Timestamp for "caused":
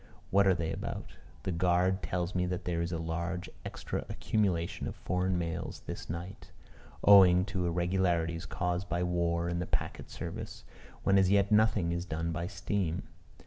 8.47-8.89